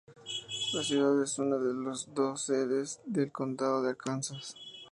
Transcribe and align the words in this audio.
La 0.73 0.81
ciudad 0.81 1.21
es 1.21 1.37
una 1.37 1.59
de 1.59 1.75
las 1.75 2.11
dos 2.11 2.45
sedes 2.45 2.99
del 3.05 3.31
condado 3.31 3.83
de 3.83 3.91
Arkansas. 3.91 4.55